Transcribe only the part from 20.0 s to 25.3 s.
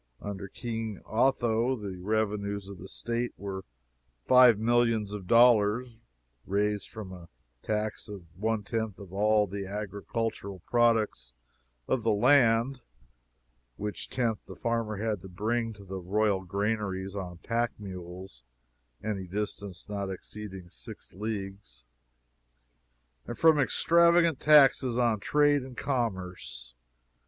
exceeding six leagues) and from extravagant taxes on